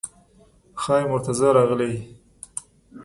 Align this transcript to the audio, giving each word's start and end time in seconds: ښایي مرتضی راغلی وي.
ښایي 0.81 1.05
مرتضی 1.11 1.49
راغلی 1.57 1.87
وي. 1.91 2.01